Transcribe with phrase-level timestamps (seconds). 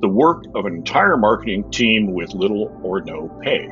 [0.00, 3.68] the work of an entire marketing team with little or no pay.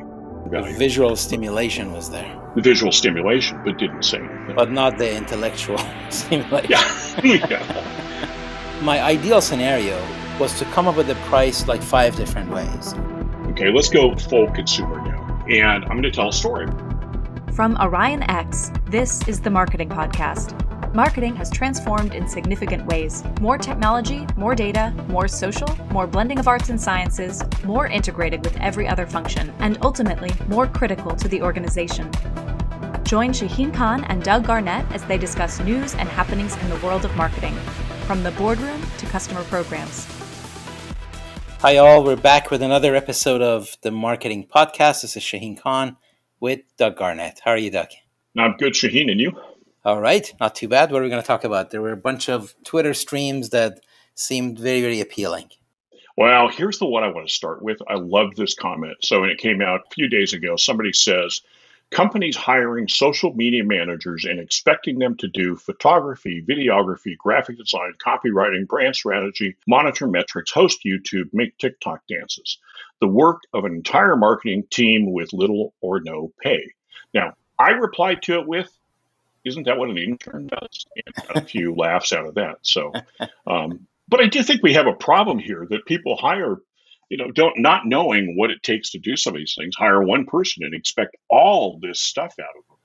[0.51, 2.35] The visual stimulation was there.
[2.55, 4.55] The visual stimulation, but didn't say anything.
[4.55, 5.77] But not the intellectual
[6.09, 6.71] stimulation.
[6.71, 7.47] Yeah.
[7.49, 8.79] yeah.
[8.81, 9.99] My ideal scenario
[10.39, 12.93] was to come up with a price like five different ways.
[13.49, 15.45] Okay, let's go full consumer now.
[15.49, 16.67] And I'm going to tell a story.
[17.53, 20.55] From OrionX, this is the Marketing Podcast.
[20.93, 23.23] Marketing has transformed in significant ways.
[23.41, 28.57] More technology, more data, more social, more blending of arts and sciences, more integrated with
[28.57, 32.09] every other function, and ultimately more critical to the organization.
[33.03, 37.05] Join Shaheen Khan and Doug Garnett as they discuss news and happenings in the world
[37.05, 37.53] of marketing,
[38.07, 40.07] from the boardroom to customer programs.
[41.59, 42.03] Hi, all.
[42.03, 45.03] We're back with another episode of the Marketing Podcast.
[45.03, 45.97] This is Shaheen Khan
[46.39, 47.41] with Doug Garnett.
[47.45, 47.89] How are you, Doug?
[48.35, 49.39] I'm good, Shaheen, and you?
[49.85, 50.91] All right, not too bad.
[50.91, 51.71] What are we going to talk about?
[51.71, 53.79] There were a bunch of Twitter streams that
[54.13, 55.49] seemed very, very appealing.
[56.17, 57.77] Well, here's the one I want to start with.
[57.87, 58.97] I love this comment.
[59.01, 61.41] So, when it came out a few days ago, somebody says,
[61.91, 68.67] companies hiring social media managers and expecting them to do photography, videography, graphic design, copywriting,
[68.67, 72.57] brand strategy, monitor metrics, host YouTube, make TikTok dances.
[72.99, 76.73] The work of an entire marketing team with little or no pay.
[77.13, 78.69] Now, I replied to it with,
[79.45, 80.85] isn't that what an intern does?
[80.95, 82.57] And got a few laughs out of that.
[82.61, 82.91] So,
[83.47, 86.57] um, but I do think we have a problem here that people hire
[87.09, 90.03] you know, don't not knowing what it takes to do some of these things, hire
[90.03, 92.77] one person and expect all this stuff out of them.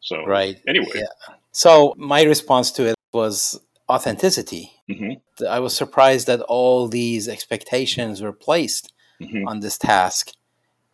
[0.00, 0.60] So, right.
[0.66, 1.34] Anyway, yeah.
[1.50, 4.72] So my response to it was authenticity.
[4.88, 5.46] Mm-hmm.
[5.46, 9.46] I was surprised that all these expectations were placed mm-hmm.
[9.48, 10.32] on this task,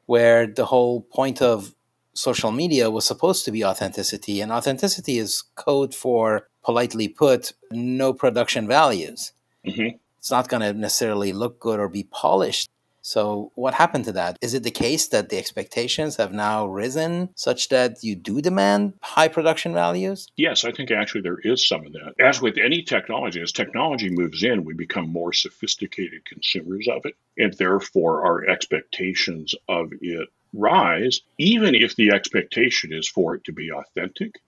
[0.06, 1.74] where the whole point of
[2.18, 8.12] social media was supposed to be authenticity, and authenticity is code for, politely put, no
[8.12, 9.32] production values.
[9.66, 9.96] Mm-hmm.
[10.18, 12.68] It's not going to necessarily look good or be polished.
[13.00, 14.36] So, what happened to that?
[14.42, 18.94] Is it the case that the expectations have now risen such that you do demand
[19.00, 20.26] high production values?
[20.36, 22.14] Yes, I think actually there is some of that.
[22.18, 27.14] As with any technology, as technology moves in, we become more sophisticated consumers of it,
[27.38, 33.52] and therefore our expectations of it rise, even if the expectation is for it to
[33.52, 34.40] be authentic.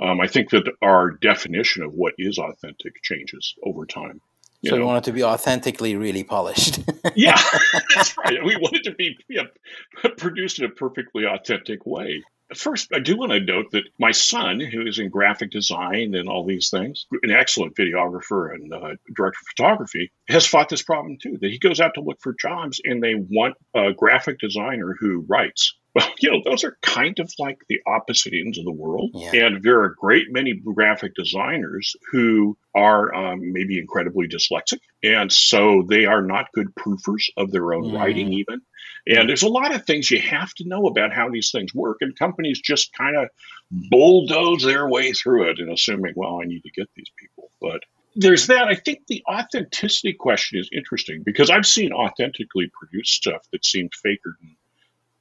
[0.00, 4.20] Um, I think that our definition of what is authentic changes over time.
[4.64, 4.82] You so know.
[4.82, 6.82] we want it to be authentically really polished.
[7.14, 7.40] yeah,
[7.94, 8.42] that's right.
[8.42, 9.42] We want it to be yeah,
[10.16, 12.22] produced in a perfectly authentic way.
[12.54, 16.28] First, I do want to note that my son, who is in graphic design and
[16.28, 21.18] all these things, an excellent videographer and uh, director of photography, has fought this problem
[21.20, 21.38] too.
[21.40, 25.24] That he goes out to look for jobs and they want a graphic designer who
[25.28, 25.74] writes.
[25.94, 29.10] Well, you know, those are kind of like the opposite ends of the world.
[29.14, 29.46] Yeah.
[29.46, 34.80] And there are a great many graphic designers who are um, maybe incredibly dyslexic.
[35.02, 37.98] And so they are not good proofers of their own mm.
[37.98, 38.62] writing, even.
[39.06, 41.98] And there's a lot of things you have to know about how these things work.
[42.00, 43.28] And companies just kind of
[43.70, 47.50] bulldoze their way through it and assuming, well, I need to get these people.
[47.60, 47.82] But
[48.16, 48.68] there's that.
[48.68, 53.92] I think the authenticity question is interesting because I've seen authentically produced stuff that seemed
[53.94, 54.56] faker than,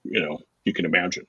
[0.03, 1.25] you know, you can imagine.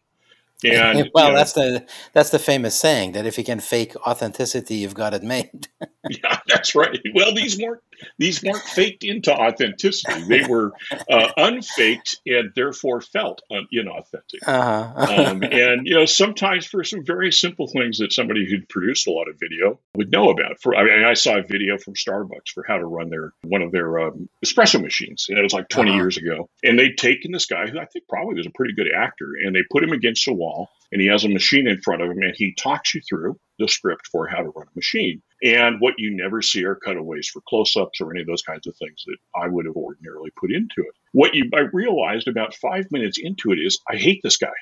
[0.63, 3.95] And well, you know, that's the that's the famous saying that if you can fake
[4.07, 5.69] authenticity, you've got it made.
[6.11, 6.99] yeah, that's right.
[7.15, 7.81] Well, these weren't
[8.19, 10.23] these weren't faked into authenticity.
[10.25, 10.73] They were
[11.11, 14.41] uh, unfaked and therefore felt un- inauthentic.
[14.47, 15.31] Uh-huh.
[15.31, 19.11] um, and you know, sometimes for some very simple things that somebody who'd produced a
[19.13, 20.61] lot of video would know about.
[20.61, 23.63] For I mean, I saw a video from Starbucks for how to run their one
[23.63, 25.97] of their um, espresso machines, and it was like 20 Uh-huh.
[25.99, 26.49] years ago.
[26.63, 29.55] And they'd taken this guy who I think probably was a pretty good actor, and
[29.55, 30.44] they put him against a wall,
[30.93, 33.69] and he has a machine in front of him, and he talks you through the
[33.69, 35.23] script for how to run a machine.
[35.43, 38.67] And what you never see are cutaways for close ups or any of those kinds
[38.67, 40.95] of things that I would have ordinarily put into it.
[41.13, 44.55] What you I realized about five minutes into it is I hate this guy.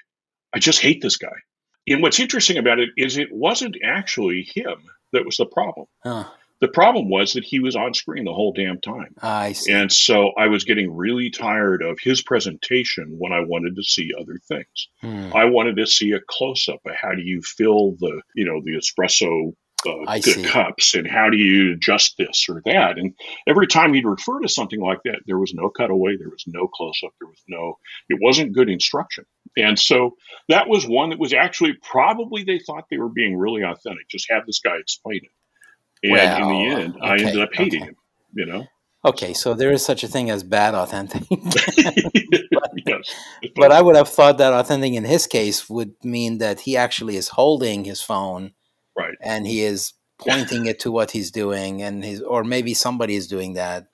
[0.52, 1.36] I just hate this guy.
[1.86, 4.76] And what's interesting about it is it wasn't actually him
[5.12, 5.86] that was the problem.
[6.02, 6.24] Huh.
[6.62, 9.16] The problem was that he was on screen the whole damn time.
[9.20, 9.72] I see.
[9.72, 14.12] And so I was getting really tired of his presentation when I wanted to see
[14.16, 14.88] other things.
[15.00, 15.32] Hmm.
[15.34, 18.62] I wanted to see a close up of how do you fill the, you know,
[18.64, 19.54] the espresso
[19.84, 22.96] uh, the cups and how do you adjust this or that.
[22.96, 23.14] And
[23.48, 26.68] every time he'd refer to something like that, there was no cutaway, there was no
[26.68, 27.78] close up, there was no,
[28.08, 29.24] it wasn't good instruction.
[29.56, 30.16] And so
[30.48, 34.08] that was one that was actually probably they thought they were being really authentic.
[34.08, 35.30] Just have this guy explain it.
[36.02, 37.90] And in the Well, end, I ended up hating okay.
[37.90, 37.96] him,
[38.34, 38.66] you know?
[39.04, 41.22] Okay, so there is such a thing as bad authentic.
[42.86, 43.14] yes.
[43.56, 47.16] but I would have thought that authentic in his case would mean that he actually
[47.16, 48.52] is holding his phone
[48.96, 49.14] right.
[49.20, 53.26] and he is pointing it to what he's doing and his or maybe somebody is
[53.26, 53.88] doing that.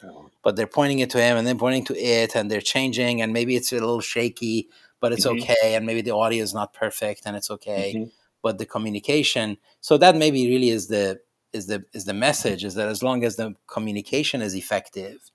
[0.44, 3.32] but they're pointing it to him and then pointing to it and they're changing and
[3.32, 4.68] maybe it's a little shaky,
[5.00, 5.42] but it's mm-hmm.
[5.42, 5.74] okay.
[5.74, 7.94] And maybe the audio is not perfect and it's okay.
[7.96, 8.10] Mm-hmm.
[8.42, 11.20] But the communication, so that maybe really is the
[11.52, 15.30] is the is the message is that as long as the communication is effective,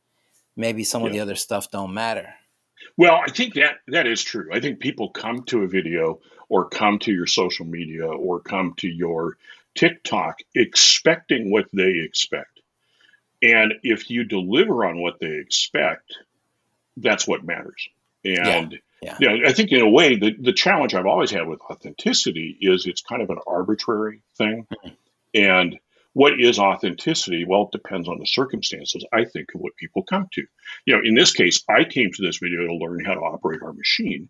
[0.56, 1.08] maybe some yeah.
[1.08, 2.34] of the other stuff don't matter.
[2.98, 4.50] Well, I think that that is true.
[4.52, 6.20] I think people come to a video
[6.50, 9.38] or come to your social media or come to your
[9.76, 12.60] TikTok expecting what they expect.
[13.42, 16.18] And if you deliver on what they expect,
[16.98, 17.90] that's what matters.
[18.24, 18.78] And yeah.
[19.04, 19.18] Yeah.
[19.20, 22.58] You know, I think in a way the, the challenge I've always had with authenticity
[22.62, 24.66] is it's kind of an arbitrary thing.
[24.72, 24.90] Mm-hmm.
[25.36, 25.80] And
[26.14, 27.44] what is authenticity?
[27.46, 30.44] Well, it depends on the circumstances, I think, of what people come to.
[30.86, 33.62] You know, in this case, I came to this video to learn how to operate
[33.64, 34.30] our machine,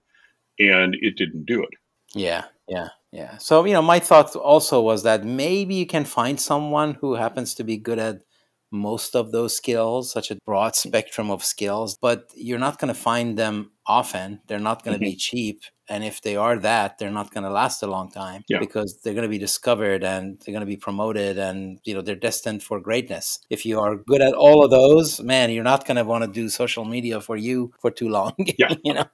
[0.59, 1.69] and it didn't do it.
[2.15, 3.37] Yeah, yeah, yeah.
[3.37, 7.53] So, you know, my thought also was that maybe you can find someone who happens
[7.55, 8.21] to be good at
[8.71, 12.99] most of those skills, such a broad spectrum of skills, but you're not going to
[12.99, 14.41] find them often.
[14.47, 15.11] They're not going to mm-hmm.
[15.11, 15.61] be cheap.
[15.89, 18.59] And if they are that, they're not going to last a long time yeah.
[18.59, 22.01] because they're going to be discovered and they're going to be promoted and you know
[22.01, 23.39] they're destined for greatness.
[23.49, 26.31] If you are good at all of those, man, you're not going to want to
[26.31, 28.33] do social media for you for too long.
[28.57, 29.05] Yeah, you know.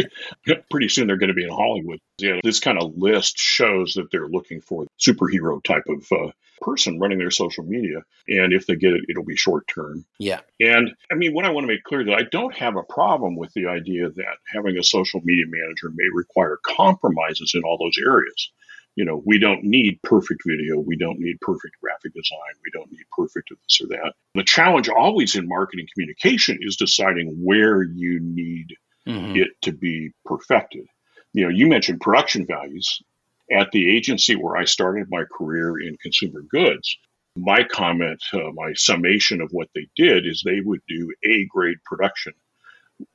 [0.70, 2.00] Pretty soon they're going to be in Hollywood.
[2.18, 6.32] Yeah, this kind of list shows that they're looking for superhero type of uh,
[6.62, 7.98] person running their social media.
[8.28, 10.04] And if they get it, it'll be short term.
[10.18, 10.40] Yeah.
[10.60, 13.36] And I mean, what I want to make clear that I don't have a problem
[13.36, 17.96] with the idea that having a social media manager may require compromises in all those
[18.04, 18.50] areas.
[18.94, 20.78] You know, we don't need perfect video.
[20.78, 22.54] We don't need perfect graphic design.
[22.62, 24.12] We don't need perfect this or that.
[24.34, 28.66] The challenge always in marketing communication is deciding where you need
[29.08, 29.36] mm-hmm.
[29.36, 30.86] it to be perfected.
[31.32, 33.02] You know, you mentioned production values
[33.50, 36.96] at the agency where I started my career in consumer goods,
[37.36, 41.78] my comment, uh, my summation of what they did is they would do A grade
[41.84, 42.34] production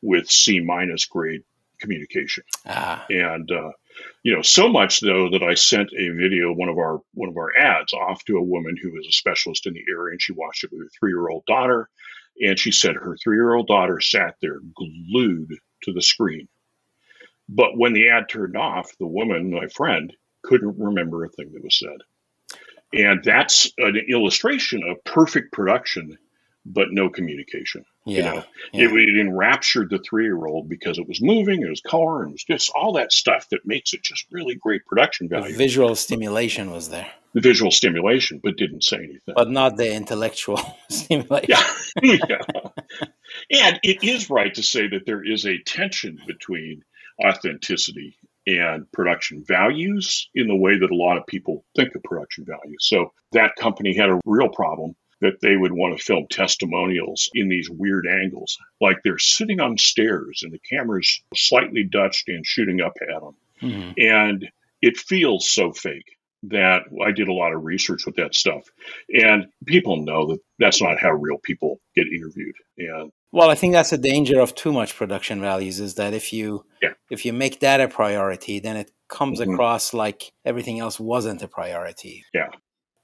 [0.02, 1.44] with C minus grade
[1.80, 2.44] communication.
[2.66, 3.06] Ah.
[3.10, 3.72] And, uh,
[4.24, 7.38] you know, so much though that I sent a video, one of our one of
[7.38, 10.34] our ads, off to a woman who is a specialist in the area, and she
[10.34, 11.90] watched it with her three year old daughter,
[12.40, 15.50] and she said her three year old daughter sat there glued
[15.84, 16.48] to the screen.
[17.50, 20.14] But when the ad turned off, the woman, my friend,
[20.44, 21.98] couldn't remember a thing that was said.
[22.94, 26.18] And that's an illustration of perfect production,
[26.66, 27.84] but no communication.
[28.06, 28.86] Yeah, you know, yeah.
[28.86, 32.30] it, it, enraptured the three year old because it was moving, it was color, and
[32.30, 35.52] it was just all that stuff that makes it just really great production value.
[35.52, 37.12] The visual stimulation was there.
[37.34, 39.36] The visual stimulation, but didn't say anything.
[39.36, 41.50] But not the intellectual stimulation.
[41.50, 41.64] Yeah.
[42.30, 42.42] yeah.
[43.52, 46.84] And it is right to say that there is a tension between
[47.24, 52.46] authenticity and production values in the way that a lot of people think of production
[52.46, 52.80] values.
[52.80, 57.50] So that company had a real problem that they would want to film testimonials in
[57.50, 62.82] these weird angles, like they're sitting on stairs and the camera's slightly dutched and shooting
[62.82, 63.36] up at them.
[63.62, 63.92] Mm-hmm.
[63.98, 64.48] And
[64.82, 68.64] it feels so fake that I did a lot of research with that stuff.
[69.12, 72.56] And people know that that's not how real people get interviewed.
[72.78, 76.34] And well, I think that's a danger of too much production values is that if
[76.34, 76.94] you yeah.
[77.12, 79.54] if you make that a priority, then it comes mm-hmm.
[79.54, 82.26] across like everything else wasn't a priority.
[82.34, 82.50] Yeah.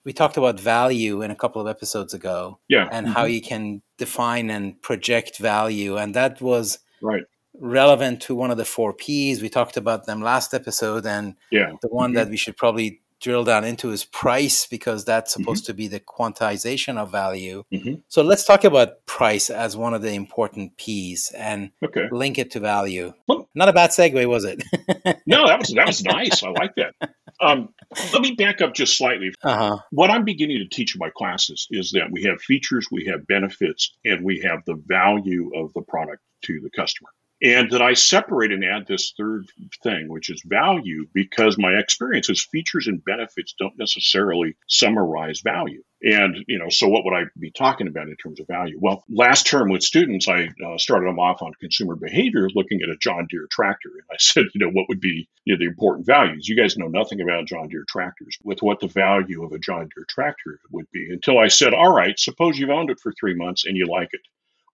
[0.03, 2.59] We talked about value in a couple of episodes ago.
[2.67, 2.89] Yeah.
[2.91, 3.13] And mm-hmm.
[3.13, 5.97] how you can define and project value.
[5.97, 7.25] And that was right
[7.59, 9.39] relevant to one of the four P's.
[9.39, 11.73] We talked about them last episode and yeah.
[11.83, 12.15] the one mm-hmm.
[12.15, 15.41] that we should probably drill down into is price because that's mm-hmm.
[15.41, 15.71] supposed mm-hmm.
[15.71, 17.63] to be the quantization of value.
[17.73, 17.95] Mm-hmm.
[18.09, 22.07] So let's talk about price as one of the important P's and okay.
[22.11, 23.13] link it to value.
[23.27, 24.61] Well, Not a bad segue, was it?
[25.25, 26.43] no, that was that was nice.
[26.43, 26.93] I like that.
[27.39, 27.69] Um,
[28.11, 29.31] let me back up just slightly.
[29.43, 29.77] Uh-huh.
[29.91, 33.25] What I'm beginning to teach in my classes is that we have features, we have
[33.25, 37.09] benefits, and we have the value of the product to the customer
[37.43, 39.47] and that I separate and add this third
[39.83, 45.83] thing, which is value, because my experience is features and benefits don't necessarily summarize value.
[46.01, 48.77] And, you know, so what would I be talking about in terms of value?
[48.81, 52.89] Well, last term with students, I uh, started them off on consumer behavior looking at
[52.89, 53.89] a John Deere tractor.
[53.89, 56.47] And I said, you know, what would be you know, the important values?
[56.47, 59.89] You guys know nothing about John Deere tractors with what the value of a John
[59.93, 63.35] Deere tractor would be until I said, all right, suppose you've owned it for three
[63.35, 64.21] months and you like it.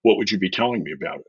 [0.03, 1.27] What would you be telling me about it?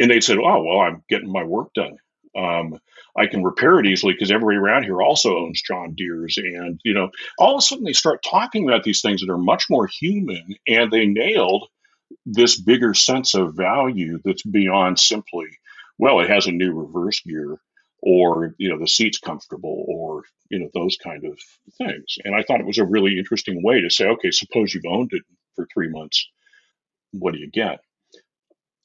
[0.00, 1.96] And they'd said, "Oh, well, I'm getting my work done.
[2.36, 2.78] Um,
[3.16, 6.94] I can repair it easily because everybody around here also owns John Deere's." And you
[6.94, 9.86] know, all of a sudden they start talking about these things that are much more
[9.86, 11.68] human, and they nailed
[12.26, 15.46] this bigger sense of value that's beyond simply,
[15.98, 17.58] well, it has a new reverse gear,
[18.02, 21.38] or you know, the seat's comfortable, or you know, those kind of
[21.78, 22.18] things.
[22.24, 25.12] And I thought it was a really interesting way to say, okay, suppose you've owned
[25.12, 25.22] it
[25.56, 26.28] for three months,
[27.12, 27.80] what do you get?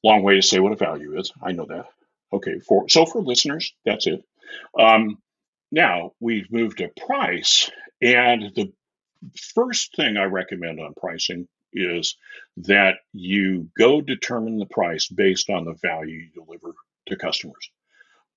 [0.05, 1.33] Long way to say what a value is.
[1.41, 1.87] I know that.
[2.31, 4.23] Okay, for so for listeners, that's it.
[4.79, 5.17] Um,
[5.71, 7.71] now we've moved to price,
[8.03, 8.71] and the
[9.55, 12.17] first thing I recommend on pricing is
[12.57, 16.75] that you go determine the price based on the value you deliver
[17.07, 17.71] to customers.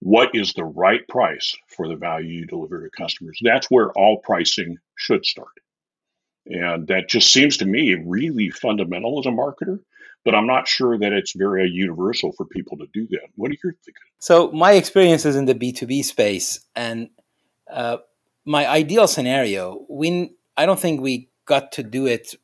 [0.01, 3.39] What is the right price for the value you deliver to customers?
[3.43, 5.53] That's where all pricing should start.
[6.47, 9.81] And that just seems to me really fundamental as a marketer,
[10.25, 13.29] but I'm not sure that it's very universal for people to do that.
[13.37, 13.95] What are you thinking?
[14.19, 17.11] So, my experience is in the B2B space, and
[17.71, 17.99] uh,
[18.45, 22.35] my ideal scenario, we, I don't think we got to do it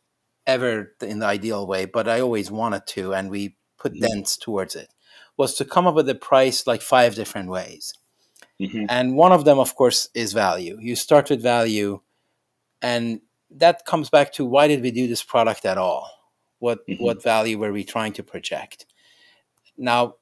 [0.47, 4.05] ever in the ideal way, but I always wanted to, and we put mm-hmm.
[4.05, 4.89] dents towards it,
[5.37, 7.95] was to come up with a price like five different ways.
[8.61, 8.87] Mm-hmm.
[8.89, 10.79] And one of them, of course, is value.
[10.81, 12.01] You start with value,
[12.81, 16.11] and that comes back to why did we do this product at all?
[16.59, 17.03] What mm-hmm.
[17.03, 18.87] what value were we trying to project?
[19.77, 20.17] Now,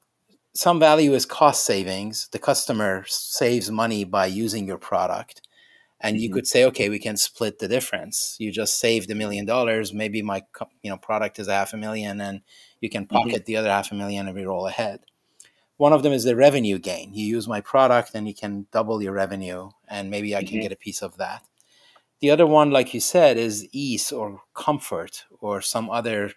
[0.53, 2.27] some value is cost savings.
[2.31, 5.41] The customer saves money by using your product.
[5.99, 6.23] And mm-hmm.
[6.23, 8.35] you could say, okay, we can split the difference.
[8.39, 9.93] You just saved a million dollars.
[9.93, 10.43] Maybe my
[10.81, 12.41] you know product is a half a million, and
[12.81, 13.15] you can mm-hmm.
[13.15, 13.45] pocket mm-hmm.
[13.45, 14.99] the other half a million and we roll ahead.
[15.77, 17.13] One of them is the revenue gain.
[17.13, 20.61] You use my product, and you can double your revenue, and maybe I can mm-hmm.
[20.61, 21.43] get a piece of that.
[22.23, 26.31] The other one, like you said, is ease or comfort or some other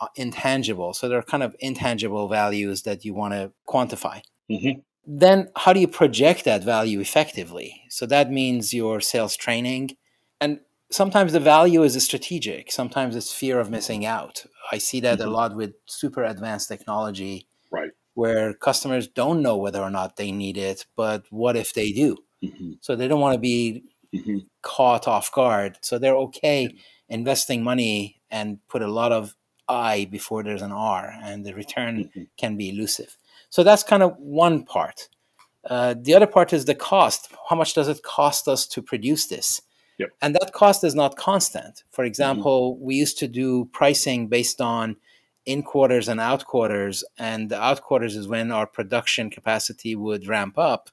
[0.00, 0.94] uh, intangible.
[0.94, 4.22] So there are kind of intangible values that you want to quantify.
[4.50, 4.80] Mm-hmm.
[5.06, 7.84] Then, how do you project that value effectively?
[7.88, 9.96] So that means your sales training.
[10.40, 10.58] And
[10.90, 14.44] sometimes the value is strategic, sometimes it's fear of missing out.
[14.72, 15.28] I see that mm-hmm.
[15.28, 17.46] a lot with super advanced technology.
[17.70, 17.92] Right.
[18.14, 22.16] Where customers don't know whether or not they need it, but what if they do?
[22.42, 22.72] Mm-hmm.
[22.80, 23.84] So they don't want to be
[24.18, 24.38] mm-hmm.
[24.62, 25.78] caught off guard.
[25.82, 26.74] So they're okay
[27.08, 29.34] investing money and put a lot of
[29.68, 32.22] I before there's an R, and the return mm-hmm.
[32.36, 33.16] can be elusive.
[33.50, 35.08] So that's kind of one part.
[35.68, 37.28] Uh, the other part is the cost.
[37.48, 39.60] How much does it cost us to produce this?
[39.98, 40.10] Yep.
[40.22, 41.82] And that cost is not constant.
[41.90, 42.08] For mm-hmm.
[42.08, 42.84] example, mm-hmm.
[42.84, 44.96] we used to do pricing based on
[45.44, 50.26] in quarters and out quarters, and the out quarters is when our production capacity would
[50.26, 50.90] ramp up,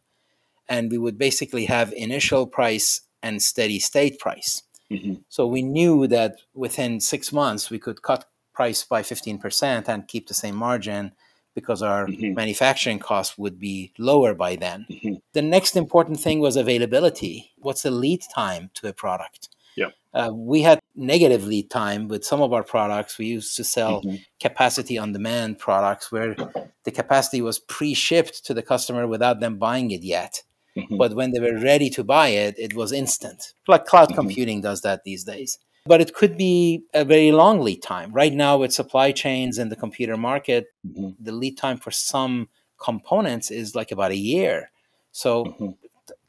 [0.69, 4.61] and we would basically have initial price and steady state price.
[4.91, 5.15] Mm-hmm.
[5.29, 10.27] So we knew that within six months we could cut price by 15% and keep
[10.27, 11.11] the same margin
[11.55, 12.33] because our mm-hmm.
[12.33, 14.85] manufacturing costs would be lower by then.
[14.89, 15.15] Mm-hmm.
[15.33, 17.51] The next important thing was availability.
[17.57, 19.49] What's the lead time to a product?
[19.75, 19.89] Yeah.
[20.13, 23.17] Uh, we had negative lead time with some of our products.
[23.17, 24.17] We used to sell mm-hmm.
[24.39, 26.35] capacity on demand products where
[26.83, 30.43] the capacity was pre shipped to the customer without them buying it yet.
[30.77, 30.97] Mm-hmm.
[30.97, 33.53] But when they were ready to buy it, it was instant.
[33.67, 34.15] Like cloud mm-hmm.
[34.15, 35.59] computing does that these days.
[35.85, 38.11] But it could be a very long lead time.
[38.13, 41.11] Right now, with supply chains and the computer market, mm-hmm.
[41.19, 42.47] the lead time for some
[42.81, 44.71] components is like about a year.
[45.11, 45.69] So, mm-hmm.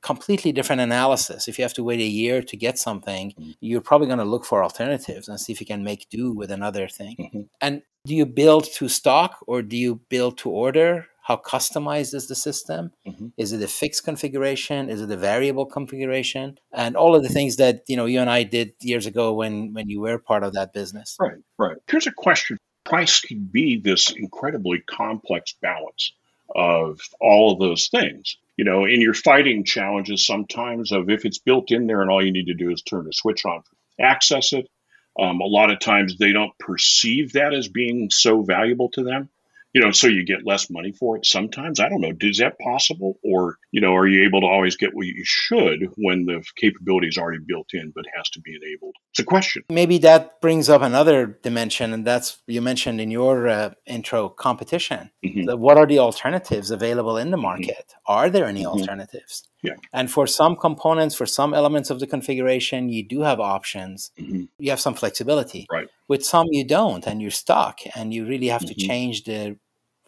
[0.02, 1.46] completely different analysis.
[1.48, 3.52] If you have to wait a year to get something, mm-hmm.
[3.60, 6.50] you're probably going to look for alternatives and see if you can make do with
[6.50, 7.16] another thing.
[7.18, 7.42] Mm-hmm.
[7.60, 11.06] And do you build to stock or do you build to order?
[11.24, 12.92] How customized is the system?
[13.06, 13.28] Mm-hmm.
[13.38, 14.90] is it a fixed configuration?
[14.90, 16.58] Is it a variable configuration?
[16.70, 19.72] And all of the things that you know you and i did years ago when
[19.72, 21.16] when you were part of that business.
[21.18, 21.78] Right right.
[21.90, 22.58] Here's a question.
[22.84, 26.12] Price can be this incredibly complex balance
[26.54, 28.36] of all of those things.
[28.58, 32.24] You know and you're fighting challenges sometimes of if it's built in there and all
[32.24, 33.62] you need to do is turn a switch on
[33.98, 34.68] access it
[35.18, 39.28] um, a lot of times they don't perceive that as being so valuable to them
[39.74, 41.80] you know, so you get less money for it sometimes.
[41.80, 42.12] I don't know.
[42.20, 43.18] Is that possible?
[43.24, 47.08] Or, you know, are you able to always get what you should when the capability
[47.08, 48.94] is already built in but has to be enabled?
[49.10, 49.64] It's a question.
[49.68, 55.10] Maybe that brings up another dimension, and that's you mentioned in your uh, intro competition.
[55.24, 55.60] Mm-hmm.
[55.60, 57.42] What are the alternatives available in the mm-hmm.
[57.42, 57.86] market?
[57.88, 58.12] Mm-hmm.
[58.12, 58.78] Are there any mm-hmm.
[58.78, 59.48] alternatives?
[59.64, 59.74] Yeah.
[59.92, 64.10] And for some components, for some elements of the configuration, you do have options.
[64.20, 64.44] Mm-hmm.
[64.58, 65.66] You have some flexibility.
[65.72, 65.88] Right.
[66.06, 68.86] With some, you don't, and you're stuck, and you really have to mm-hmm.
[68.86, 69.56] change the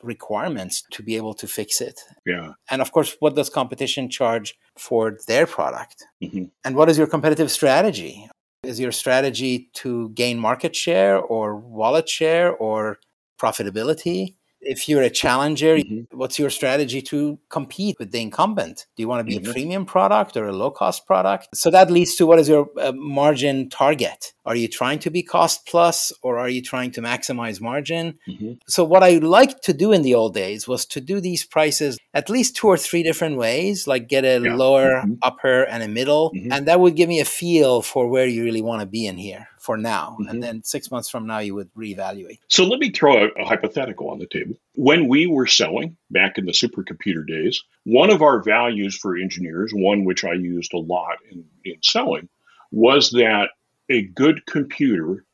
[0.06, 2.00] requirements to be able to fix it.
[2.24, 2.52] Yeah.
[2.70, 6.04] And of course, what does competition charge for their product?
[6.22, 6.44] Mm-hmm.
[6.64, 8.28] And what is your competitive strategy?
[8.62, 12.98] Is your strategy to gain market share or wallet share or
[13.40, 14.34] profitability?
[14.60, 16.16] If you're a challenger, mm-hmm.
[16.16, 18.86] what's your strategy to compete with the incumbent?
[18.96, 19.50] Do you want to be mm-hmm.
[19.50, 21.48] a premium product or a low cost product?
[21.54, 24.32] So that leads to what is your uh, margin target?
[24.44, 28.18] Are you trying to be cost plus or are you trying to maximize margin?
[28.28, 28.52] Mm-hmm.
[28.68, 31.98] So, what I liked to do in the old days was to do these prices
[32.14, 34.54] at least two or three different ways, like get a yeah.
[34.54, 35.14] lower, mm-hmm.
[35.22, 36.30] upper, and a middle.
[36.30, 36.52] Mm-hmm.
[36.52, 39.16] And that would give me a feel for where you really want to be in
[39.16, 40.16] here for now.
[40.20, 40.28] Mm-hmm.
[40.30, 42.38] And then six months from now, you would reevaluate.
[42.48, 44.54] So let me throw a, a, hypothetical on the table.
[44.76, 49.72] When we were selling back in the supercomputer days, one of our values for engineers,
[49.74, 52.28] one which I used a lot in, in selling,
[52.70, 53.50] was that
[53.90, 55.24] a good computer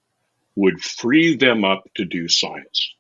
[0.57, 2.95] would free them up to do science.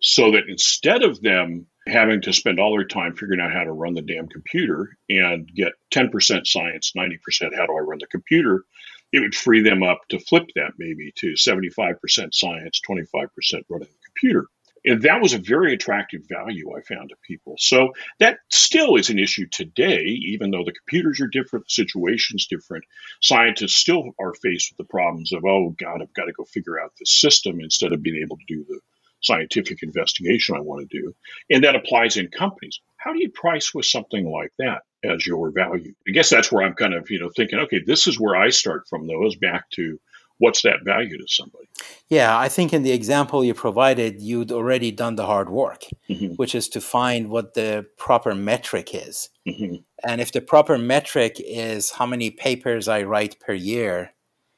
[0.00, 3.72] So that instead of them having to spend all their time figuring out how to
[3.72, 8.64] run the damn computer and get 10% science, 90% how do I run the computer,
[9.12, 11.96] it would free them up to flip that maybe to 75%
[12.32, 13.28] science, 25%
[13.68, 14.46] running the computer.
[14.84, 17.56] And that was a very attractive value I found to people.
[17.58, 22.46] So that still is an issue today, even though the computers are different, the situation's
[22.46, 22.84] different.
[23.20, 26.80] Scientists still are faced with the problems of, oh God, I've got to go figure
[26.80, 28.80] out this system instead of being able to do the
[29.20, 31.14] scientific investigation I want to do.
[31.50, 32.80] And that applies in companies.
[32.96, 35.94] How do you price with something like that as your value?
[36.06, 38.50] I guess that's where I'm kind of, you know, thinking, okay, this is where I
[38.50, 39.98] start from though, is back to
[40.38, 41.68] what's that value to somebody?
[42.08, 46.34] Yeah, I think in the example you provided, you'd already done the hard work, mm-hmm.
[46.34, 49.28] which is to find what the proper metric is.
[49.46, 49.76] Mm-hmm.
[50.04, 54.12] And if the proper metric is how many papers I write per year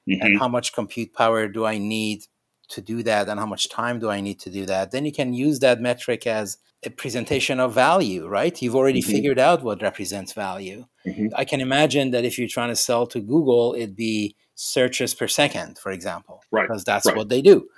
[0.09, 0.23] mm-hmm.
[0.23, 2.27] and how much compute power do I need
[2.69, 5.13] to do that and how much time do I need to do that, then you
[5.13, 8.61] can use that metric as a presentation of value, right?
[8.63, 9.11] You've already mm-hmm.
[9.11, 10.87] figured out what represents value.
[11.07, 11.29] Mm-hmm.
[11.37, 15.27] I can imagine that if you're trying to sell to Google, it'd be searches per
[15.27, 16.67] second, for example, right?
[16.67, 17.17] Because that's right.
[17.17, 17.69] what they do.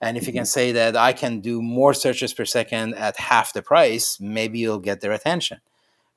[0.00, 0.28] And if mm-hmm.
[0.28, 0.46] you can mm-hmm.
[0.46, 4.78] say that I can do more searches per second at half the price, maybe you'll
[4.78, 5.60] get their attention,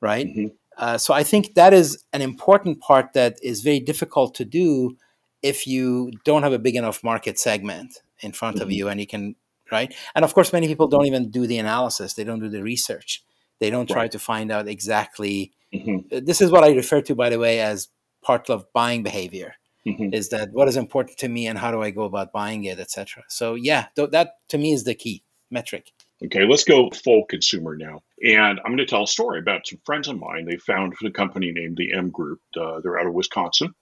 [0.01, 0.27] right?
[0.27, 0.47] Mm-hmm.
[0.77, 4.97] Uh, so I think that is an important part that is very difficult to do
[5.41, 8.63] if you don't have a big enough market segment in front mm-hmm.
[8.63, 9.35] of you and you can
[9.71, 9.93] right?
[10.15, 12.13] And of course many people don't even do the analysis.
[12.13, 13.23] They don't do the research.
[13.59, 14.11] They don't try right.
[14.11, 16.15] to find out exactly mm-hmm.
[16.15, 17.89] Uh, this is what i refer to by the way as
[18.23, 19.55] part of buying behavior
[19.85, 20.13] mm-hmm.
[20.13, 22.79] is that what is important to me and how do i go about buying it
[22.79, 25.91] etc so yeah th- that to me is the key metric.
[26.23, 28.01] Okay let's go full consumer now.
[28.23, 31.11] And i'm going to tell a story about some friends of mine they found a
[31.11, 33.73] company named the m group uh, they're out of wisconsin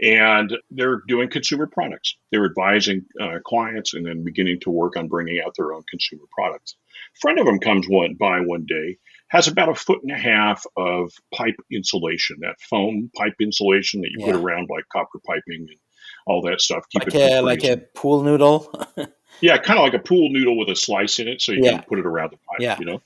[0.00, 2.16] and they're doing consumer products.
[2.30, 6.24] They're advising uh, clients and then beginning to work on bringing out their own consumer
[6.32, 6.76] products.
[7.16, 10.18] A friend of them comes one by one day, has about a foot and a
[10.18, 14.32] half of pipe insulation, that foam pipe insulation that you yeah.
[14.32, 15.78] put around like copper piping and
[16.26, 16.84] all that stuff.
[16.90, 18.72] Keep like it a, like a pool noodle.
[19.40, 21.72] yeah, kind of like a pool noodle with a slice in it, so you yeah.
[21.72, 22.60] can put it around the pipe.
[22.60, 22.76] Yeah.
[22.78, 23.02] You know.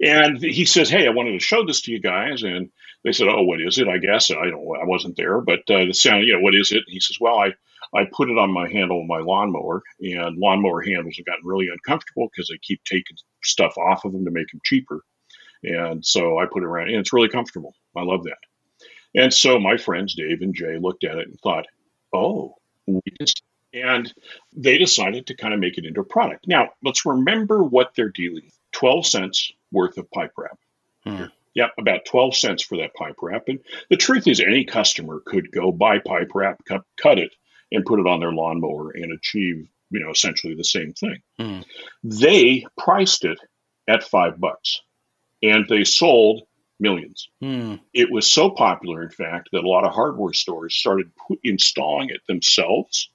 [0.00, 2.70] And he says, "Hey, I wanted to show this to you guys." And
[3.04, 4.80] they said, "Oh, what is it?" I guess I don't.
[4.80, 6.26] I wasn't there, but uh, the sound.
[6.26, 6.84] You know, what is it?
[6.86, 7.54] And he says, "Well, I
[7.94, 11.68] I put it on my handle of my lawnmower, and lawnmower handles have gotten really
[11.68, 15.04] uncomfortable because they keep taking stuff off of them to make them cheaper.
[15.62, 17.74] And so I put it around, and it's really comfortable.
[17.96, 18.38] I love that.
[19.14, 21.66] And so my friends Dave and Jay looked at it and thought,
[22.12, 23.26] "Oh, we can."
[23.74, 24.12] And
[24.54, 26.46] they decided to kind of make it into a product.
[26.46, 28.58] Now, let's remember what they're dealing with.
[28.72, 30.58] 12 cents worth of pipe wrap.
[31.04, 31.24] Hmm.
[31.54, 33.44] Yeah, about 12 cents for that pipe wrap.
[33.48, 33.60] And
[33.90, 37.34] the truth is, any customer could go buy pipe wrap, cut, cut it,
[37.70, 41.22] and put it on their lawnmower and achieve, you know, essentially the same thing.
[41.38, 41.64] Mm.
[42.02, 43.38] They priced it
[43.88, 44.80] at five bucks
[45.42, 46.42] and they sold
[46.80, 47.28] millions.
[47.42, 47.80] Mm.
[47.92, 51.10] It was so popular, in fact, that a lot of hardware stores started
[51.44, 53.10] installing it themselves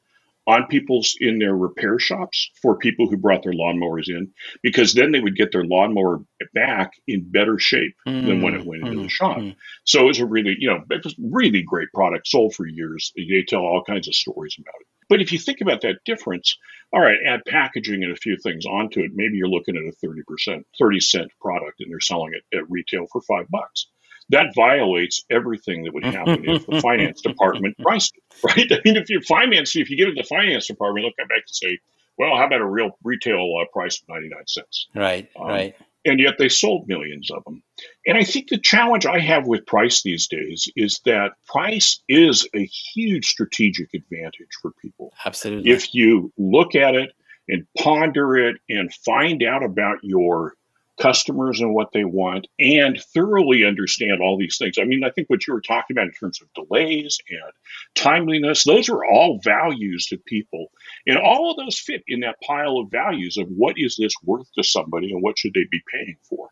[0.47, 4.31] on people's in their repair shops for people who brought their lawnmowers in
[4.63, 6.19] because then they would get their lawnmower
[6.53, 9.37] back in better shape mm, than when it went into mm, the shop.
[9.37, 9.55] Mm.
[9.83, 13.11] So it was a really, you know, it was really great product, sold for years.
[13.17, 14.87] They tell all kinds of stories about it.
[15.09, 16.57] But if you think about that difference,
[16.93, 20.05] all right, add packaging and a few things onto it, maybe you're looking at a
[20.05, 23.87] 30%, 30 cent product and they're selling it at retail for five bucks
[24.29, 28.71] that violates everything that would happen if the finance department priced it, right?
[28.71, 31.29] I mean, if you finance, if you give it to the finance department, look back
[31.29, 31.79] and say,
[32.17, 34.87] well, how about a real retail uh, price of 99 cents?
[34.95, 35.75] Right, um, right.
[36.05, 37.61] And yet they sold millions of them.
[38.05, 42.47] And I think the challenge I have with price these days is that price is
[42.55, 45.11] a huge strategic advantage for people.
[45.25, 45.69] Absolutely.
[45.69, 47.11] If you look at it
[47.49, 50.53] and ponder it and find out about your
[50.97, 54.77] customers and what they want and thoroughly understand all these things.
[54.79, 57.51] I mean, I think what you were talking about in terms of delays and
[57.95, 60.67] timeliness, those are all values to people.
[61.05, 64.51] And all of those fit in that pile of values of what is this worth
[64.53, 66.49] to somebody and what should they be paying for.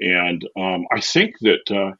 [0.00, 1.94] And um, I think that, uh,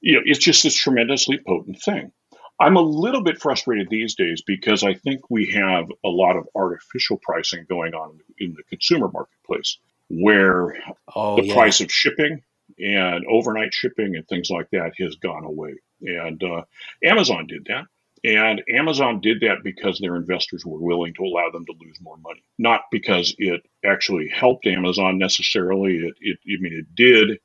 [0.00, 2.12] you know, it's just this tremendously potent thing.
[2.60, 6.46] I'm a little bit frustrated these days because I think we have a lot of
[6.54, 9.78] artificial pricing going on in the consumer marketplace
[10.10, 10.76] where
[11.14, 11.54] oh, the yeah.
[11.54, 12.42] price of shipping
[12.78, 15.74] and overnight shipping and things like that has gone away.
[16.02, 16.62] And uh,
[17.04, 17.84] Amazon did that.
[18.22, 22.18] And Amazon did that because their investors were willing to allow them to lose more
[22.18, 25.96] money, not because it actually helped Amazon necessarily.
[25.96, 27.38] It, it I mean, it did,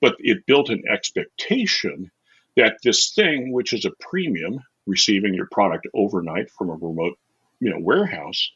[0.00, 2.10] but it built an expectation
[2.56, 7.18] that this thing, which is a premium, receiving your product overnight from a remote,
[7.60, 8.50] you know, warehouse,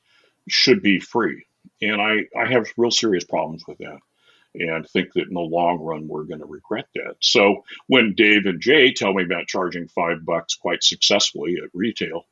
[0.48, 1.44] should be free.
[1.82, 3.98] And I, I have real serious problems with that
[4.58, 7.16] and think that in the long run we're going to regret that.
[7.20, 12.24] So when Dave and Jay tell me about charging five bucks quite successfully at retail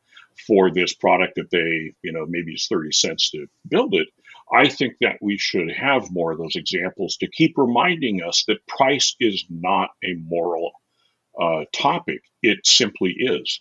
[0.46, 4.08] for this product that they, you know, maybe it's 30 cents to build it,
[4.52, 8.66] I think that we should have more of those examples to keep reminding us that
[8.66, 10.72] price is not a moral
[11.40, 12.22] uh, topic.
[12.42, 13.60] It simply is.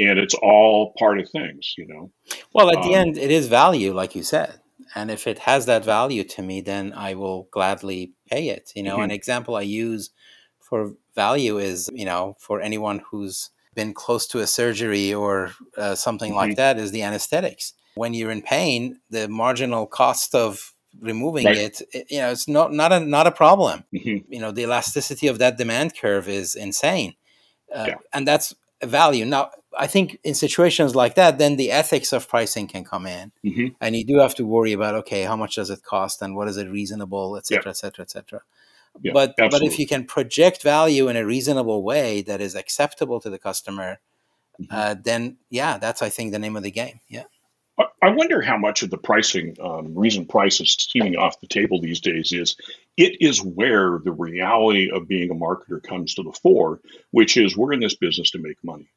[0.00, 2.10] And it's all part of things, you know.
[2.52, 4.60] Well, at the um, end, it is value, like you said
[4.94, 8.82] and if it has that value to me then i will gladly pay it you
[8.82, 9.04] know mm-hmm.
[9.04, 10.10] an example i use
[10.60, 15.94] for value is you know for anyone who's been close to a surgery or uh,
[15.94, 16.48] something mm-hmm.
[16.48, 21.56] like that is the anesthetics when you're in pain the marginal cost of removing right.
[21.56, 24.32] it, it, you know it's not not a not a problem mm-hmm.
[24.32, 27.14] you know the elasticity of that demand curve is insane
[27.74, 27.96] uh, yeah.
[28.12, 32.28] and that's a value now I think in situations like that, then the ethics of
[32.28, 33.66] pricing can come in, mm-hmm.
[33.80, 36.48] and you do have to worry about okay, how much does it cost, and what
[36.48, 38.40] is it reasonable, et cetera, et cetera, et cetera.
[39.02, 39.58] Yeah, but absolutely.
[39.58, 43.38] but if you can project value in a reasonable way that is acceptable to the
[43.38, 43.98] customer,
[44.60, 44.74] mm-hmm.
[44.74, 47.00] uh, then yeah, that's I think the name of the game.
[47.08, 47.24] Yeah.
[47.76, 51.80] I wonder how much of the pricing um, reason price is seeming off the table
[51.80, 52.56] these days is
[52.96, 57.56] it is where the reality of being a marketer comes to the fore, which is
[57.56, 58.88] we're in this business to make money.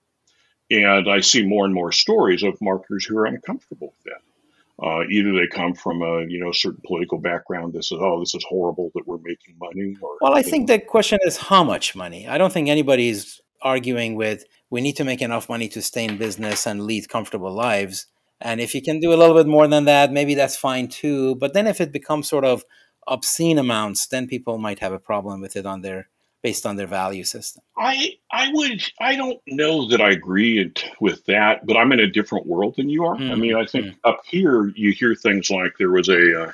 [0.70, 4.86] And I see more and more stories of marketers who are uncomfortable with that.
[4.86, 8.36] Uh, either they come from a you know certain political background that says, "Oh, this
[8.36, 11.96] is horrible that we're making money." Or, well, I think the question is how much
[11.96, 12.28] money.
[12.28, 16.18] I don't think anybody's arguing with we need to make enough money to stay in
[16.18, 18.08] business and lead comfortable lives.
[18.42, 21.36] And if you can do a little bit more than that, maybe that's fine too.
[21.36, 22.64] But then if it becomes sort of
[23.08, 26.10] obscene amounts, then people might have a problem with it on their
[26.44, 27.62] based on their value system.
[27.78, 32.10] I I would I don't know that I agree with that, but I'm in a
[32.10, 33.16] different world than you are.
[33.16, 33.32] Mm-hmm.
[33.32, 34.10] I mean, I think mm-hmm.
[34.10, 36.52] up here you hear things like there was a uh,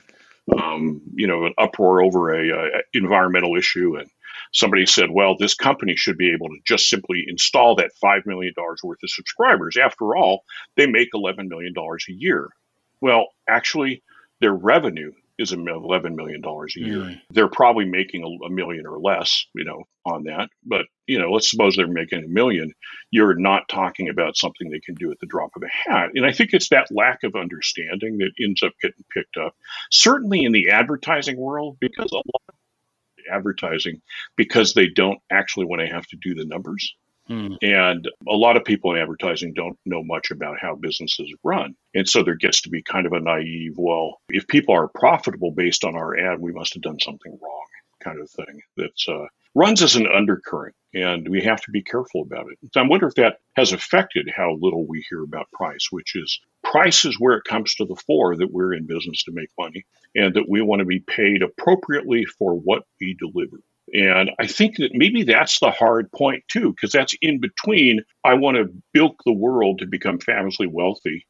[0.58, 4.10] um, you know an uproar over a, a environmental issue and
[4.54, 8.54] somebody said, well, this company should be able to just simply install that $5 million
[8.58, 9.78] worth of subscribers.
[9.78, 10.44] After all,
[10.78, 12.50] they make $11 million a year.
[13.02, 14.04] Well, actually,
[14.40, 16.98] their revenue is $11 million a year.
[16.98, 17.22] Mm.
[17.32, 20.50] They're probably making a, a, million or less, you know, on that.
[20.64, 22.72] But, you know, let's suppose they're making a million.
[23.10, 26.12] You're not talking about something they can do at the drop of a hat.
[26.14, 29.56] And I think it's that lack of understanding that ends up getting picked up,
[29.92, 32.56] certainly in the advertising world, because a lot of
[33.32, 34.02] advertising,
[34.36, 36.96] because they don't actually want to have to do the numbers.
[37.28, 37.54] Hmm.
[37.62, 41.76] And a lot of people in advertising don't know much about how businesses run.
[41.94, 45.52] And so there gets to be kind of a naive, well, if people are profitable
[45.52, 47.68] based on our ad, we must have done something wrong
[48.04, 50.76] kind of thing that uh, runs as an undercurrent.
[50.94, 52.78] And we have to be careful about it.
[52.78, 57.06] I wonder if that has affected how little we hear about price, which is price
[57.06, 60.36] is where it comes to the fore that we're in business to make money and
[60.36, 63.58] that we want to be paid appropriately for what we deliver.
[63.94, 68.04] And I think that maybe that's the hard point too, because that's in between.
[68.24, 71.26] I want to bilk the world to become famously wealthy,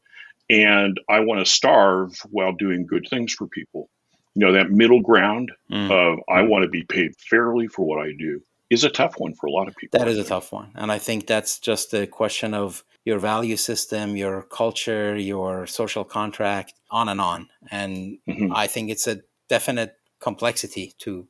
[0.48, 3.88] and I want to starve while doing good things for people.
[4.34, 5.90] You know, that middle ground mm.
[5.90, 8.40] of I want to be paid fairly for what I do
[8.70, 9.98] is a tough one for a lot of people.
[9.98, 10.70] That is a tough one.
[10.74, 16.04] And I think that's just a question of your value system, your culture, your social
[16.04, 17.48] contract, on and on.
[17.70, 18.52] And mm-hmm.
[18.54, 21.28] I think it's a definite complexity to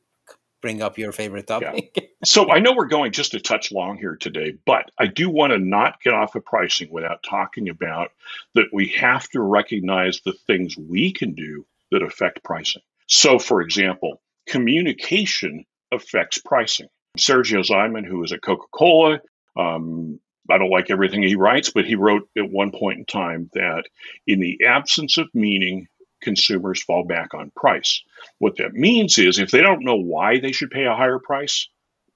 [0.65, 1.91] bring up your favorite topic.
[1.95, 2.03] Yeah.
[2.25, 5.53] so I know we're going just a touch long here today, but I do want
[5.53, 8.09] to not get off of pricing without talking about
[8.55, 12.81] that we have to recognize the things we can do that affect pricing.
[13.05, 16.87] So, for example, communication affects pricing.
[17.15, 19.19] Sergio Zyman, who is at Coca Cola,
[19.55, 23.51] um, I don't like everything he writes, but he wrote at one point in time
[23.53, 23.83] that
[24.25, 25.87] in the absence of meaning,
[26.25, 28.01] consumers fall back on price.
[28.39, 31.69] What that means is if they don't know why they should pay a higher price,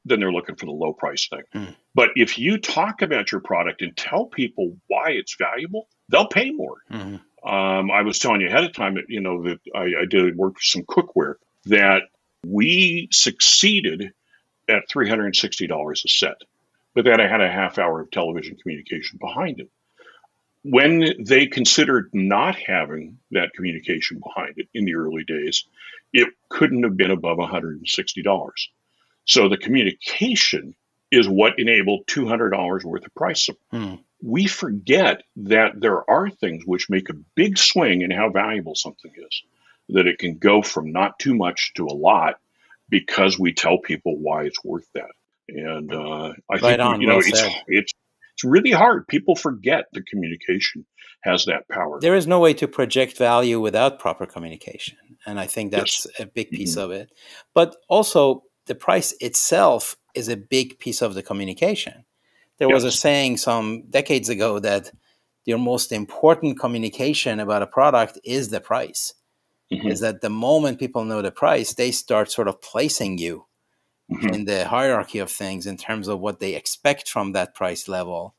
[0.03, 1.43] then they're looking for the low price thing.
[1.55, 1.75] Mm.
[1.95, 6.51] But if you talk about your product and tell people why it's valuable, they'll pay
[6.51, 6.77] more.
[6.91, 7.21] Mm.
[7.43, 10.35] Um, I was telling you ahead of time that you know that I, I did
[10.35, 12.01] work with some cookware that
[12.45, 14.11] we succeeded
[14.67, 16.35] at three hundred and sixty dollars a set,
[16.95, 19.69] but then I had a half hour of television communication behind it
[20.63, 25.65] when they considered not having that communication behind it in the early days,
[26.11, 28.51] it couldn't have been above $160.
[29.25, 30.75] So the communication
[31.11, 33.49] is what enabled $200 worth of price.
[33.71, 33.95] Hmm.
[34.21, 39.11] we forget that there are things which make a big swing in how valuable something
[39.15, 39.43] is.
[39.89, 42.35] That it can go from not too much to a lot
[42.89, 45.09] because we tell people why it's worth that.
[45.47, 47.93] And uh, I right think on, you know well it's it's
[48.39, 49.05] it's really hard.
[49.09, 50.85] People forget the communication
[51.23, 51.99] has that power.
[51.99, 56.19] There is no way to project value without proper communication, and I think that's yes.
[56.21, 56.85] a big piece mm-hmm.
[56.85, 57.11] of it.
[57.53, 62.05] But also, the price itself is a big piece of the communication.
[62.59, 62.75] There yes.
[62.75, 64.89] was a saying some decades ago that
[65.43, 69.13] your most important communication about a product is the price.
[69.69, 69.89] Mm-hmm.
[69.89, 73.45] Is that the moment people know the price, they start sort of placing you
[74.09, 74.29] mm-hmm.
[74.29, 78.35] in the hierarchy of things in terms of what they expect from that price level.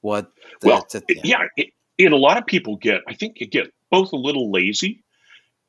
[0.00, 0.32] What
[0.62, 0.86] well,
[1.22, 4.50] yeah, it, and a lot of people get, I think, you get both a little
[4.50, 5.04] lazy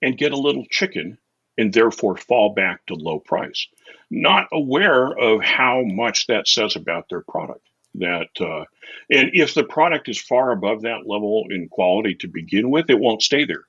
[0.02, 1.18] and get a little chicken,
[1.58, 3.68] and therefore fall back to low price,
[4.10, 7.66] not aware of how much that says about their product.
[7.96, 8.66] That uh,
[9.12, 13.00] and if the product is far above that level in quality to begin with, it
[13.00, 13.66] won't stay there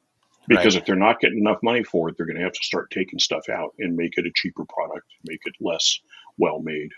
[0.49, 0.83] because right.
[0.83, 3.19] if they're not getting enough money for it, they're going to have to start taking
[3.19, 5.99] stuff out and make it a cheaper product, make it less
[6.39, 6.91] well made.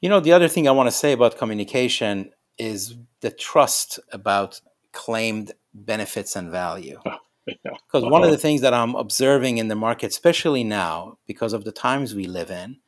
[0.00, 4.60] You know, the other thing I want to say about communication is the trust about
[4.92, 6.98] claimed benefits and value.
[7.46, 7.58] Because
[8.02, 8.08] yeah.
[8.08, 11.72] one of the things that I'm observing in the market, especially now, because of the
[11.72, 12.78] times we live in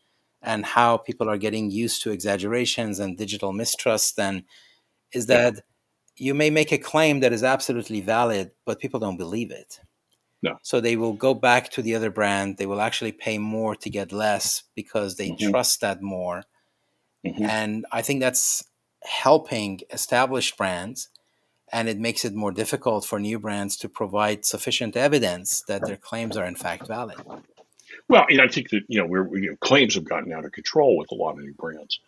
[0.42, 4.44] and how people are getting used to exaggerations and digital mistrust, and
[5.12, 5.60] is that yeah.
[6.16, 9.80] you may make a claim that is absolutely valid, but people don't believe it.
[10.42, 10.58] No.
[10.62, 12.56] So they will go back to the other brand.
[12.56, 15.50] They will actually pay more to get less because they mm-hmm.
[15.50, 16.44] trust that more.
[17.26, 17.44] Mm-hmm.
[17.44, 18.64] And I think that's
[19.02, 21.08] helping established brands
[21.72, 25.96] and it makes it more difficult for new brands to provide sufficient evidence that their
[25.96, 27.16] claims are in fact valid.
[28.08, 30.52] Well, and I think that you know, we're, you know, claims have gotten out of
[30.52, 31.98] control with a lot of new brands.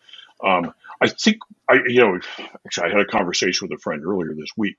[0.42, 1.38] Um, I think
[1.68, 2.20] I, you know,
[2.64, 4.76] actually, I had a conversation with a friend earlier this week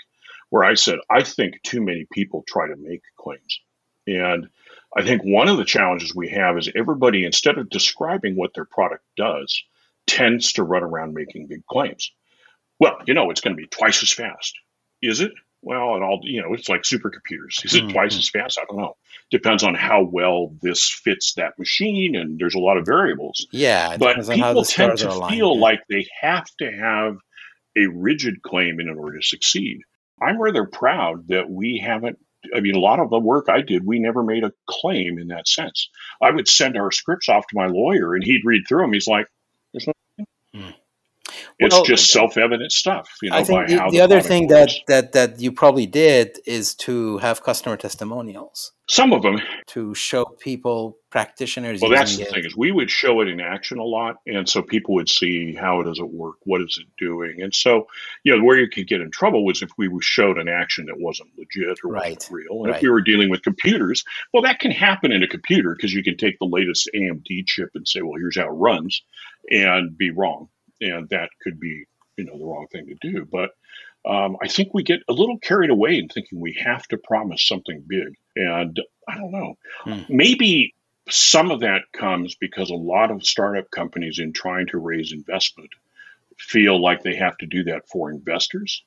[0.50, 3.60] where I said I think too many people try to make claims,
[4.08, 4.50] and
[4.96, 8.66] I think one of the challenges we have is everybody, instead of describing what their
[8.66, 9.64] product does,
[10.08, 12.12] tends to run around making big claims.
[12.80, 14.56] Well, you know, it's going to be twice as fast.
[15.02, 15.32] Is it?
[15.62, 17.66] Well, it all you know, it's like supercomputers.
[17.66, 17.90] Is it mm-hmm.
[17.90, 18.58] twice as fast?
[18.60, 18.96] I don't know.
[19.30, 23.46] Depends on how well this fits that machine, and there's a lot of variables.
[23.52, 27.18] Yeah, but people tend to feel like they have to have
[27.78, 29.82] a rigid claim in order to succeed.
[30.22, 32.18] I'm rather proud that we haven't.
[32.56, 35.28] I mean, a lot of the work I did, we never made a claim in
[35.28, 35.90] that sense.
[36.22, 38.94] I would send our scripts off to my lawyer, and he'd read through them.
[38.94, 39.28] He's like.
[41.60, 43.36] It's well, just self-evident stuff, you know.
[43.36, 47.17] I think the, the, the other thing that, that that you probably did is to
[47.17, 48.72] have customer testimonials.
[48.88, 51.82] Some of them to show people practitioners.
[51.82, 52.32] Well, that's the it.
[52.32, 55.54] thing is we would show it in action a lot, and so people would see
[55.54, 57.88] how does it work, what is it doing, and so
[58.24, 60.86] you know where you could get in trouble was if we were showed an action
[60.86, 62.15] that wasn't legit or right.
[62.15, 62.78] wasn't real, and right.
[62.78, 66.04] if we were dealing with computers, well, that can happen in a computer because you
[66.04, 69.04] can take the latest AMD chip and say, well, here's how it runs,
[69.52, 70.48] and be wrong
[70.82, 71.86] and that could be
[72.18, 73.26] you know the wrong thing to do.
[73.26, 73.52] But
[74.10, 77.48] um, I think we get a little carried away in thinking we have to promise
[77.48, 79.58] something big, and I don't know.
[79.82, 80.02] Hmm.
[80.10, 80.74] Maybe
[81.10, 85.70] some of that comes because a lot of startup companies, in trying to raise investment,
[86.38, 88.84] feel like they have to do that for investors,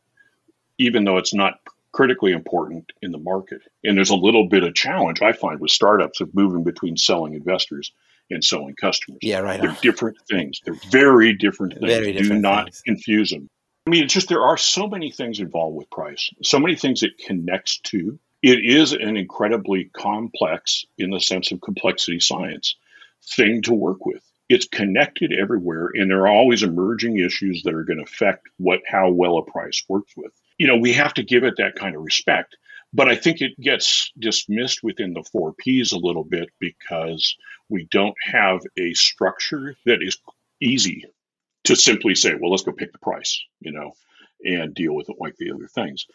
[0.79, 1.59] even though it's not
[1.93, 3.61] critically important in the market.
[3.85, 7.35] And there's a little bit of challenge I find with startups of moving between selling
[7.35, 7.93] investors
[8.33, 9.19] and selling customers.
[9.23, 9.61] Yeah, right.
[9.61, 9.77] They're on.
[9.83, 10.61] different things.
[10.65, 11.87] They're very different things.
[11.93, 12.83] Very different Do not things.
[12.83, 13.49] confuse them.
[13.87, 17.03] I mean, it's just there are so many things involved with price, so many things
[17.03, 18.19] it connects to.
[18.43, 22.77] It is an incredibly complex, in the sense of complexity science,
[23.37, 24.23] thing to work with.
[24.49, 28.81] It's connected everywhere, and there are always emerging issues that are going to affect what
[28.87, 30.33] how well a price works with.
[30.59, 32.57] You know, we have to give it that kind of respect.
[32.95, 37.37] But I think it gets dismissed within the four Ps a little bit because
[37.69, 40.19] we don't have a structure that is
[40.61, 41.05] easy
[41.65, 43.93] to simply say, well, let's go pick the price, you know,
[44.45, 46.07] and deal with it like the other things.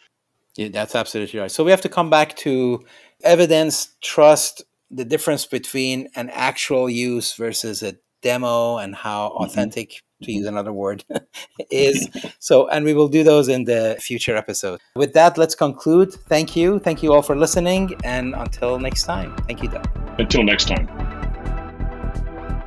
[0.56, 1.50] Yeah, that's absolutely right.
[1.50, 2.84] So we have to come back to
[3.22, 9.44] evidence, trust, the difference between an actual use versus a demo and how mm-hmm.
[9.44, 10.07] authentic mm-hmm.
[10.22, 11.04] To use another word
[11.70, 16.12] is so and we will do those in the future episode with that let's conclude
[16.12, 20.42] thank you thank you all for listening and until next time thank you doug until
[20.42, 20.86] next time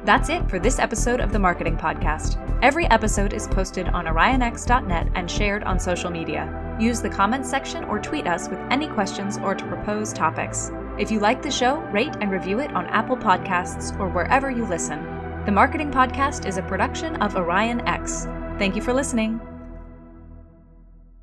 [0.04, 2.40] that's it for this episode of the Marketing Podcast.
[2.64, 6.76] Every episode is posted on orionx.net and shared on social media.
[6.80, 10.72] Use the comments section or tweet us with any questions or to propose topics.
[10.98, 14.66] If you like the show, rate and review it on Apple Podcasts or wherever you
[14.66, 15.20] listen.
[15.43, 18.60] The Marketing Podcast is a production of OrionX.
[18.60, 19.41] Thank you for listening.